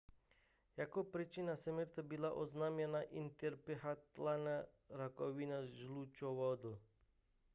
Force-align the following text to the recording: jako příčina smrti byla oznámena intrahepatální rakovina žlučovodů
jako 0.77 1.03
příčina 1.03 1.55
smrti 1.55 2.01
byla 2.01 2.31
oznámena 2.33 3.01
intrahepatální 3.01 4.65
rakovina 4.89 5.65
žlučovodů 5.65 6.77